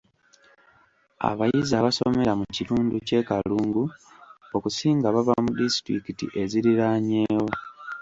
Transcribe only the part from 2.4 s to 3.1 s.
kitundu